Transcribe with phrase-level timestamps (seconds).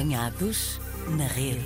[0.00, 1.60] Apanhados na rede.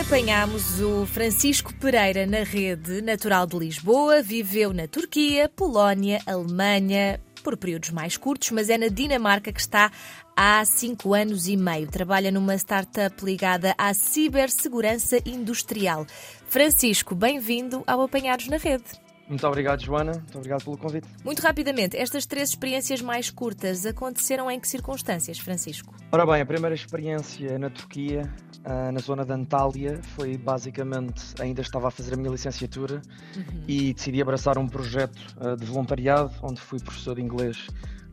[0.00, 7.56] Apanhámos o Francisco Pereira na rede, natural de Lisboa, viveu na Turquia, Polónia, Alemanha, por
[7.56, 9.90] períodos mais curtos, mas é na Dinamarca que está
[10.36, 11.90] há cinco anos e meio.
[11.90, 16.06] Trabalha numa startup ligada à cibersegurança industrial.
[16.46, 19.05] Francisco, bem-vindo ao Apanhados na Rede.
[19.28, 20.12] Muito obrigado, Joana.
[20.12, 21.08] Muito obrigado pelo convite.
[21.24, 25.94] Muito rapidamente, estas três experiências mais curtas aconteceram em que circunstâncias, Francisco?
[26.12, 28.22] Ora bem, a primeira experiência na Turquia,
[28.64, 33.02] ah, na zona de Antália, foi basicamente, ainda estava a fazer a minha licenciatura
[33.36, 33.64] uhum.
[33.66, 37.66] e decidi abraçar um projeto ah, de voluntariado, onde fui professor de inglês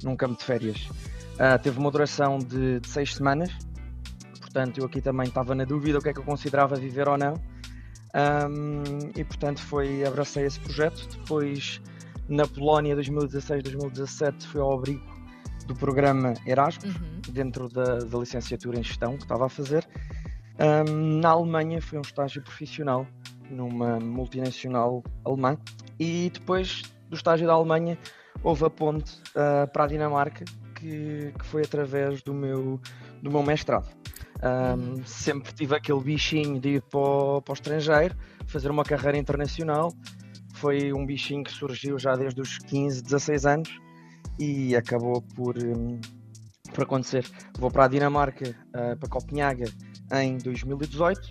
[0.03, 0.89] num campo de férias.
[1.33, 3.49] Uh, teve uma duração de, de, seis semanas,
[4.39, 7.17] portanto eu aqui também estava na dúvida o que é que eu considerava viver ou
[7.17, 7.33] não.
[8.15, 11.07] Um, e portanto foi abracei esse projeto.
[11.09, 11.81] Depois
[12.27, 15.03] na Polónia 2016-2017 fui ao abrigo
[15.65, 17.21] do programa Erasmus, uhum.
[17.29, 19.87] dentro da, da, licenciatura em gestão que estava a fazer.
[20.59, 23.07] Um, na Alemanha foi um estágio profissional
[23.49, 25.57] numa multinacional alemã
[25.99, 27.97] e depois do estágio da Alemanha
[28.43, 32.79] houve a ponte uh, para a Dinamarca que, que, foi através do meu,
[33.21, 33.87] do meu mestrado.
[34.43, 39.17] Um, sempre tive aquele bichinho de ir para o, para o estrangeiro, fazer uma carreira
[39.17, 39.93] internacional.
[40.55, 43.69] Foi um bichinho que surgiu já desde os 15, 16 anos
[44.37, 45.99] e acabou por, um,
[46.73, 47.25] por acontecer.
[47.57, 49.71] Vou para a Dinamarca, uh, para Copenhaga,
[50.11, 51.21] em 2018.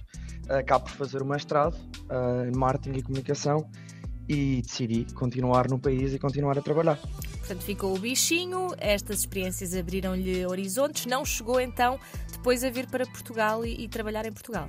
[0.48, 3.68] Acabo por fazer o mestrado uh, em marketing e comunicação
[4.28, 6.98] e decidi continuar no país e continuar a trabalhar.
[7.42, 11.98] Portanto, ficou o bichinho, estas experiências abriram-lhe horizontes, não chegou então
[12.30, 14.64] depois a vir para Portugal e, e trabalhar em Portugal?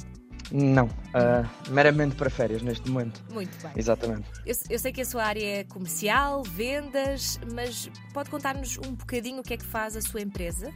[0.52, 3.24] Não, uh, meramente para férias neste momento.
[3.32, 3.72] Muito bem.
[3.76, 4.28] Exatamente.
[4.44, 9.42] Eu, eu, sei que a sua área é comercial, vendas, mas pode contar-nos um bocadinho
[9.42, 10.72] o que é que faz a sua empresa?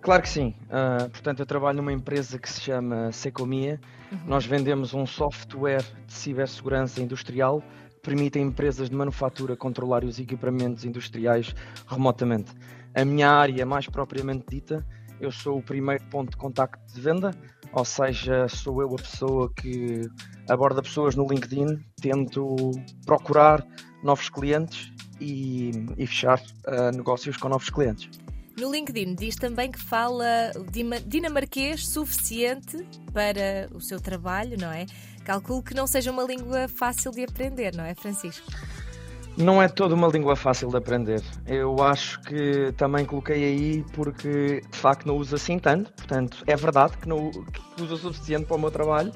[0.00, 0.54] Claro que sim.
[0.66, 3.80] Uh, portanto, eu trabalho numa empresa que se chama Secomia.
[4.12, 4.18] Uhum.
[4.26, 7.62] Nós vendemos um software de cibersegurança industrial
[8.06, 11.52] permite a empresas de manufatura controlar os equipamentos industriais
[11.88, 12.52] remotamente.
[12.94, 14.86] A minha área, mais propriamente dita,
[15.20, 17.32] eu sou o primeiro ponto de contacto de venda,
[17.72, 20.02] ou seja, sou eu a pessoa que
[20.48, 22.70] aborda pessoas no LinkedIn, tento
[23.04, 23.66] procurar
[24.04, 28.08] novos clientes e, e fechar uh, negócios com novos clientes.
[28.58, 30.50] No LinkedIn diz também que fala
[31.06, 34.86] dinamarquês suficiente para o seu trabalho, não é?
[35.24, 38.46] Calculo que não seja uma língua fácil de aprender, não é, Francisco?
[39.36, 41.22] Não é toda uma língua fácil de aprender.
[41.46, 46.56] Eu acho que também coloquei aí porque de facto não uso assim tanto, portanto é
[46.56, 49.12] verdade que não que uso o suficiente para o meu trabalho.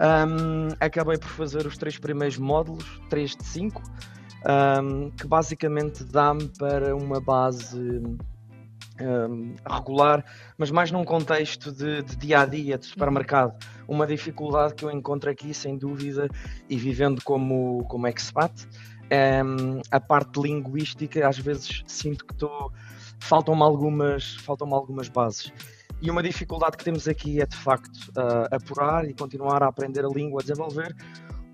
[0.00, 3.82] Um, acabei por fazer os três primeiros módulos, 3 de 5,
[4.80, 8.00] um, que basicamente dá-me para uma base
[9.00, 10.24] um, regular,
[10.56, 13.54] mas mais num contexto de, de, dia a dia, de supermercado.
[13.86, 16.28] Uma dificuldade que eu encontro aqui, sem dúvida,
[16.68, 18.52] e vivendo como, como expat,
[19.44, 22.72] um, a parte linguística, às vezes sinto que estou.
[23.20, 25.52] Faltam-me algumas, faltam algumas bases.
[26.00, 30.04] E uma dificuldade que temos aqui é de facto uh, apurar e continuar a aprender
[30.04, 30.94] a língua, a desenvolver,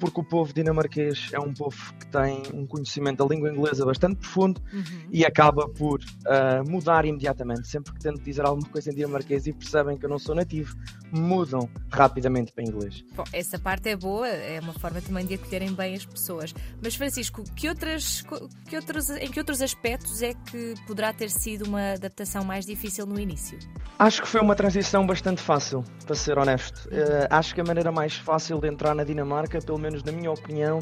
[0.04, 4.16] porque o povo dinamarquês é um povo que tem um conhecimento da língua inglesa bastante
[4.16, 5.09] profundo uhum.
[5.10, 7.66] e acaba por uh, mudar imediatamente.
[7.66, 10.76] Sempre que tento dizer alguma coisa em dinamarquês e percebem que eu não sou nativo,
[11.10, 13.03] mudam rapidamente para inglês.
[13.16, 16.54] Bom, essa parte é boa, é uma forma também de acolherem bem as pessoas.
[16.82, 18.22] Mas Francisco, que outras,
[18.69, 23.06] que outros, em que outros aspectos é que poderá ter sido uma adaptação mais difícil
[23.06, 23.59] no início?
[23.98, 26.88] Acho que foi uma transição bastante fácil, para ser honesto.
[26.88, 30.31] Uh, acho que a maneira mais fácil de entrar na Dinamarca, pelo menos na minha
[30.31, 30.78] opinião,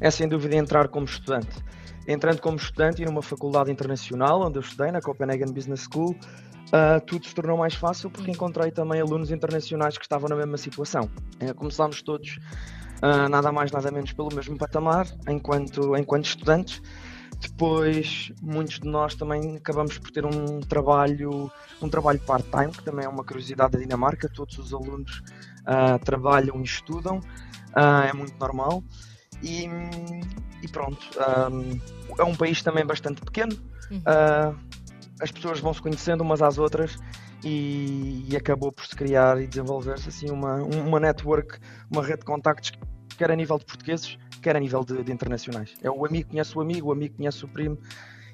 [0.00, 1.62] é sem dúvida entrar como estudante.
[2.06, 7.00] Entrando como estudante e numa faculdade internacional, onde eu estudei, na Copenhagen Business School, uh,
[7.06, 11.08] tudo se tornou mais fácil porque encontrei também alunos internacionais que estavam na mesma situação.
[11.40, 12.38] Uh, começámos todos
[13.02, 16.82] uh, nada mais, nada menos pelo mesmo patamar, enquanto, enquanto estudantes.
[17.40, 21.50] Depois, muitos de nós também acabamos por ter um trabalho,
[21.80, 24.28] um trabalho part-time, que também é uma curiosidade da Dinamarca.
[24.28, 25.22] Todos os alunos
[25.70, 28.82] uh, trabalham e estudam, uh, é muito normal.
[29.42, 29.66] E,
[30.62, 30.98] e pronto,
[31.50, 31.80] um,
[32.18, 33.54] é um país também bastante pequeno.
[33.90, 34.58] Uh,
[35.20, 36.96] as pessoas vão se conhecendo umas às outras
[37.44, 41.58] e, e acabou por se criar e desenvolver-se assim uma, uma network,
[41.90, 42.72] uma rede de contactos,
[43.16, 45.74] quer a nível de portugueses, quer a nível de, de internacionais.
[45.82, 47.78] É o amigo conhece o amigo, o amigo conhece o primo,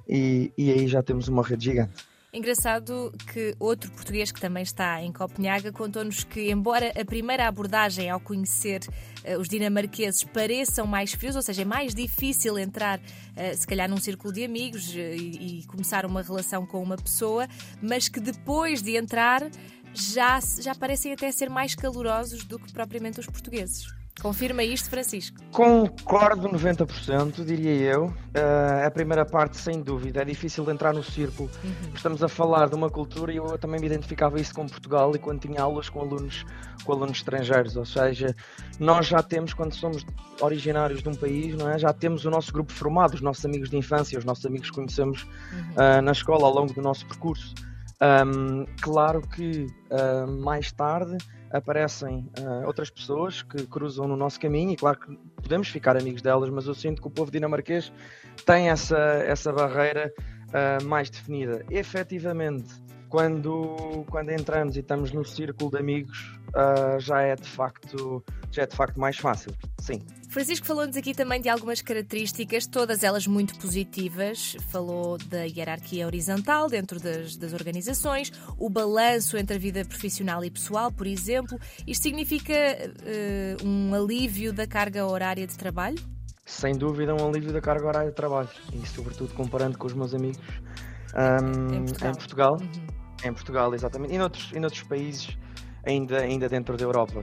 [0.08, 2.04] e, e aí já temos uma rede gigante.
[2.32, 8.10] Engraçado que outro português que também está em Copenhaga contou-nos que, embora a primeira abordagem
[8.10, 8.82] ao conhecer
[9.24, 13.88] uh, os dinamarqueses pareçam mais frios, ou seja, é mais difícil entrar, uh, se calhar,
[13.88, 17.48] num círculo de amigos uh, e, e, começar uma relação com uma pessoa,
[17.80, 19.48] mas que depois de entrar
[19.94, 23.86] já, já parecem até ser mais calorosos do que propriamente os portugueses.
[24.20, 25.36] Confirma isto, Francisco?
[25.52, 28.06] Concordo 90%, diria eu.
[28.06, 31.50] Uh, a primeira parte, sem dúvida, é difícil entrar no círculo.
[31.62, 31.92] Uhum.
[31.94, 35.18] Estamos a falar de uma cultura e eu também me identificava isso com Portugal e
[35.18, 36.46] quando tinha aulas com alunos,
[36.82, 37.76] com alunos estrangeiros.
[37.76, 38.34] Ou seja,
[38.80, 40.04] nós já temos, quando somos
[40.40, 41.78] originários de um país, não é?
[41.78, 44.76] já temos o nosso grupo formado, os nossos amigos de infância, os nossos amigos que
[44.76, 45.98] conhecemos uhum.
[45.98, 47.54] uh, na escola ao longo do nosso percurso.
[48.02, 51.16] Um, claro que uh, mais tarde
[51.50, 56.20] aparecem uh, outras pessoas que cruzam no nosso caminho e claro que podemos ficar amigos
[56.20, 57.92] delas, mas eu sinto que o povo dinamarquês
[58.44, 60.12] tem essa, essa barreira
[60.48, 61.64] uh, mais definida.
[61.70, 62.74] Efetivamente,
[63.08, 68.62] quando, quando entramos e estamos no círculo de amigos, uh, já é de facto já
[68.62, 69.52] é de facto mais fácil.
[69.80, 70.02] Sim.
[70.36, 74.54] Francisco falou-nos aqui também de algumas características, todas elas muito positivas.
[74.68, 80.50] Falou da hierarquia horizontal dentro das, das organizações, o balanço entre a vida profissional e
[80.50, 81.58] pessoal, por exemplo.
[81.86, 85.96] Isto significa uh, um alívio da carga horária de trabalho?
[86.44, 88.50] Sem dúvida, um alívio da carga horária de trabalho.
[88.74, 90.38] E sobretudo comparando com os meus amigos
[91.14, 92.10] um, em Portugal.
[92.10, 93.24] Em Portugal, uhum.
[93.24, 94.12] em Portugal exatamente.
[94.12, 95.34] E noutros, e noutros países
[95.82, 97.22] ainda, ainda dentro da Europa.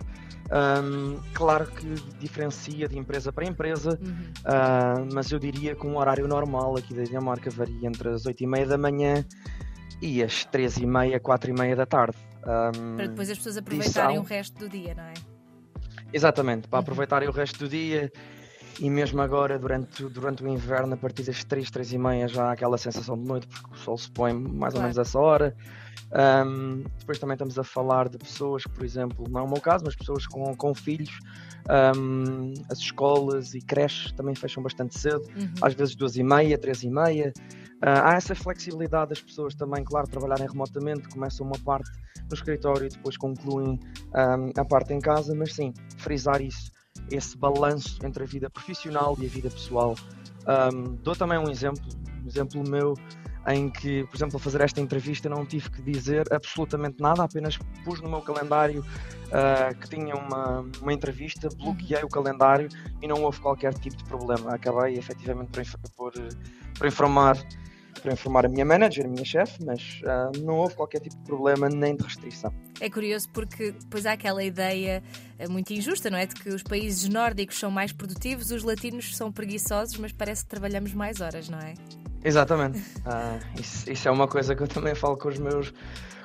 [0.53, 4.11] Um, claro que diferencia de empresa para empresa, uhum.
[4.45, 8.43] uh, mas eu diria que um horário normal aqui da Dinamarca varia entre as 8
[8.43, 9.25] e meia da manhã
[9.99, 12.17] e as 3 e meia, 4 e meia da tarde.
[12.43, 15.13] Um, para depois as pessoas aproveitarem o resto do dia, não é?
[16.13, 16.83] Exatamente, para uhum.
[16.83, 18.11] aproveitarem o resto do dia
[18.79, 22.45] e mesmo agora durante, durante o inverno, a partir das 3, 3 e meia já
[22.45, 24.77] há aquela sensação de noite porque o sol se põe mais claro.
[24.77, 25.55] ou menos essa hora.
[26.13, 29.59] Um, depois também estamos a falar de pessoas que, por exemplo, não é o meu
[29.59, 31.19] caso, mas pessoas com, com filhos,
[31.97, 35.53] um, as escolas e creches também fecham bastante cedo, uhum.
[35.61, 37.33] às vezes duas e meia, três e meia.
[37.83, 41.89] Uh, há essa flexibilidade das pessoas também, claro, trabalharem remotamente, começam uma parte
[42.29, 43.79] no escritório e depois concluem
[44.15, 46.71] um, a parte em casa, mas sim, frisar isso,
[47.11, 49.95] esse balanço entre a vida profissional e a vida pessoal.
[51.01, 51.83] dou também um exemplo,
[52.23, 52.95] um exemplo meu
[53.47, 57.57] em que, por exemplo, a fazer esta entrevista não tive que dizer absolutamente nada, apenas
[57.83, 62.69] pus no meu calendário uh, que tinha uma, uma entrevista, bloqueei o calendário
[63.01, 64.55] e não houve qualquer tipo de problema.
[64.55, 66.13] Acabei efetivamente por, por,
[66.77, 67.37] por informar
[68.01, 71.23] para informar a minha manager, a minha chefe, mas uh, não houve qualquer tipo de
[71.23, 72.53] problema nem de restrição.
[72.83, 75.01] É curioso porque depois há aquela ideia
[75.39, 76.25] eh, muito injusta, não é?
[76.25, 80.49] De que os países nórdicos são mais produtivos, os latinos são preguiçosos, mas parece que
[80.49, 81.75] trabalhamos mais horas, não é?
[82.21, 82.83] Exatamente.
[83.05, 85.73] Ah, isso, isso, é uma coisa que eu também falo com os meus,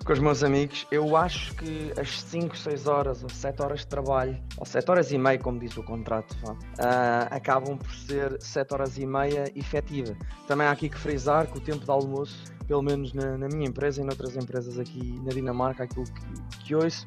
[0.04, 0.84] com os meus amigos.
[0.90, 5.12] Eu acho que as 5, 6 horas ou 7 horas de trabalho, ou 7 horas
[5.12, 6.36] e meia, como diz o contrato,
[6.80, 10.16] ah, acabam por ser 7 horas e meia efetiva.
[10.48, 13.66] Também há aqui que frisar que o tempo de almoço, pelo menos na, na minha
[13.66, 17.06] empresa e noutras empresas aqui na Dinamarca, aquilo que, que ouço,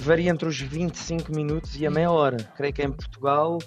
[0.00, 2.38] varia entre os 25 minutos e a meia hora.
[2.56, 3.58] Creio que em Portugal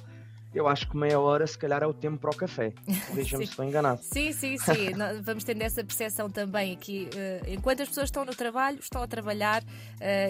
[0.54, 2.74] eu acho que meia hora se calhar é o tempo para o café.
[3.10, 4.02] Corrija-me se estou enganado.
[4.02, 4.90] Sim, sim, sim.
[5.24, 7.08] Vamos tendo essa percepção também aqui.
[7.14, 9.66] Uh, enquanto as pessoas estão no trabalho, estão a trabalhar uh,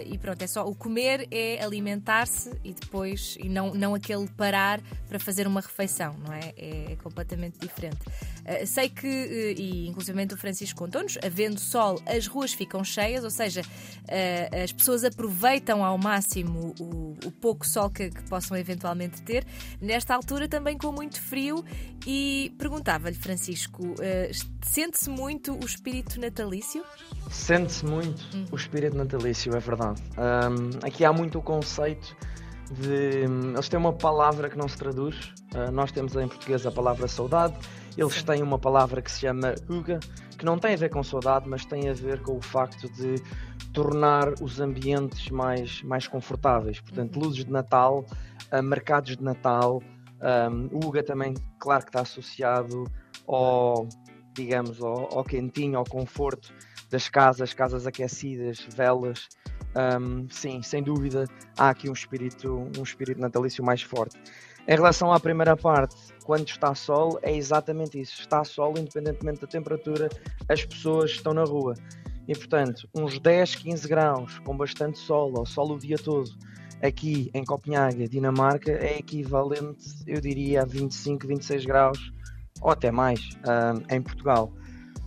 [0.06, 4.82] e pronto, é só o comer é alimentar-se e depois, e não, não aquele parar
[5.08, 6.54] para fazer uma refeição, não é?
[6.58, 8.00] É, é completamente diferente.
[8.42, 13.30] Uh, sei que, e inclusive o Francisco contou-nos, havendo sol, as ruas ficam cheias, ou
[13.30, 13.62] seja,
[14.64, 19.46] as pessoas aproveitam ao máximo o, o pouco sol que, que possam eventualmente ter.
[19.80, 21.64] Nesta altura também com muito frio
[22.06, 23.96] e perguntava-lhe, Francisco, uh,
[24.62, 26.84] sente-se muito o espírito natalício?
[27.30, 28.46] Sente-se muito hum.
[28.52, 30.02] o espírito natalício, é verdade.
[30.18, 32.16] Um, aqui há muito o conceito
[32.72, 33.24] de.
[33.54, 37.08] Eles têm uma palavra que não se traduz, uh, nós temos em português a palavra
[37.08, 37.58] saudade,
[37.98, 40.00] eles têm uma palavra que se chama huga,
[40.38, 43.22] que não tem a ver com saudade, mas tem a ver com o facto de
[43.74, 46.80] tornar os ambientes mais, mais confortáveis.
[46.80, 47.24] Portanto, uhum.
[47.24, 48.06] luzes de Natal,
[48.52, 49.82] uh, mercados de Natal,
[50.22, 52.84] um, o Uga também, claro que está associado
[53.28, 53.88] ao,
[54.34, 56.54] digamos, ao, ao quentinho, ao conforto
[56.90, 59.28] das casas, casas aquecidas, velas.
[59.76, 61.26] Um, sim, sem dúvida,
[61.58, 64.18] há aqui um espírito, um espírito natalício mais forte.
[64.68, 68.20] Em relação à primeira parte, quando está sol, é exatamente isso.
[68.22, 70.10] Está sol, independentemente da temperatura,
[70.48, 71.76] as pessoas estão na rua.
[72.28, 76.30] E portanto, uns 10, 15 graus, com bastante sol, ou sol o dia todo,
[76.82, 82.12] aqui em Copenhague, Dinamarca, é equivalente, eu diria, a 25, 26 graus
[82.62, 84.52] ou até mais um, em Portugal.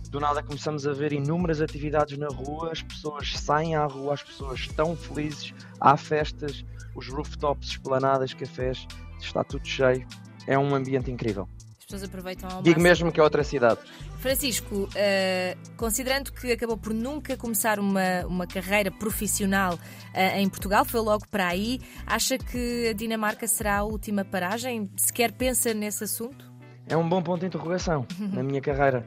[0.09, 4.23] Do nada começamos a ver inúmeras atividades na rua, as pessoas saem à rua, as
[4.23, 6.63] pessoas estão felizes, há festas,
[6.95, 8.87] os rooftops, esplanadas, cafés,
[9.19, 10.05] está tudo cheio.
[10.45, 11.47] É um ambiente incrível
[11.93, 12.83] pessoas aproveitam ao Digo máximo.
[12.83, 13.79] mesmo que é outra cidade.
[14.23, 19.77] Francisco, eh, considerando que acabou por nunca começar uma, uma carreira profissional
[20.13, 24.89] eh, em Portugal, foi logo para aí, acha que a Dinamarca será a última paragem?
[24.95, 26.49] Sequer pensa nesse assunto?
[26.87, 29.05] É um bom ponto de interrogação na minha carreira.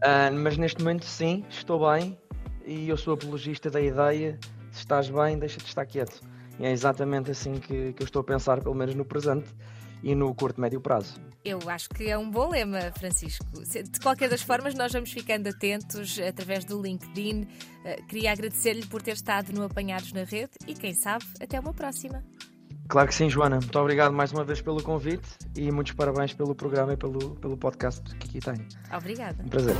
[0.00, 2.16] Ah, mas neste momento, sim, estou bem
[2.64, 4.38] e eu sou apologista da ideia:
[4.70, 6.20] se estás bem, deixa de estar quieto.
[6.60, 9.52] E é exatamente assim que, que eu estou a pensar, pelo menos no presente
[10.00, 11.20] e no curto médio prazo.
[11.44, 13.44] Eu acho que é um bom lema, Francisco.
[13.62, 17.46] De qualquer das formas, nós vamos ficando atentos através do LinkedIn.
[17.84, 21.74] Eh, Queria agradecer-lhe por ter estado no Apanhados na Rede e, quem sabe, até uma
[21.74, 22.24] próxima.
[22.88, 23.56] Claro que sim, Joana.
[23.56, 27.56] Muito obrigado mais uma vez pelo convite e muitos parabéns pelo programa e pelo, pelo
[27.58, 28.66] podcast que aqui tenho.
[28.96, 29.42] Obrigada.
[29.42, 29.76] Um prazer.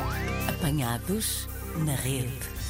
[0.48, 2.63] Apanhados na rede.